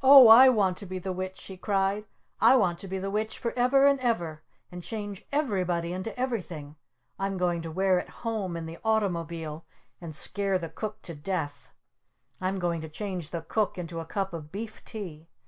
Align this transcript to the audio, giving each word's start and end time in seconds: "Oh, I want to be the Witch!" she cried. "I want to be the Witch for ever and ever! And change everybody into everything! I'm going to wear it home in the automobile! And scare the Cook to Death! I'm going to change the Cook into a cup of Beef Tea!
"Oh, 0.00 0.28
I 0.28 0.48
want 0.48 0.76
to 0.76 0.86
be 0.86 1.00
the 1.00 1.12
Witch!" 1.12 1.40
she 1.40 1.56
cried. 1.56 2.04
"I 2.40 2.54
want 2.54 2.78
to 2.78 2.86
be 2.86 3.00
the 3.00 3.10
Witch 3.10 3.36
for 3.36 3.50
ever 3.58 3.84
and 3.84 3.98
ever! 3.98 4.44
And 4.70 4.80
change 4.80 5.26
everybody 5.32 5.92
into 5.92 6.16
everything! 6.16 6.76
I'm 7.18 7.36
going 7.36 7.60
to 7.62 7.70
wear 7.72 7.98
it 7.98 8.08
home 8.22 8.56
in 8.56 8.64
the 8.66 8.78
automobile! 8.84 9.64
And 10.00 10.14
scare 10.14 10.56
the 10.56 10.68
Cook 10.68 11.02
to 11.02 11.16
Death! 11.16 11.70
I'm 12.40 12.60
going 12.60 12.80
to 12.82 12.88
change 12.88 13.30
the 13.30 13.42
Cook 13.42 13.76
into 13.76 13.98
a 13.98 14.06
cup 14.06 14.32
of 14.34 14.52
Beef 14.52 14.84
Tea! 14.84 15.26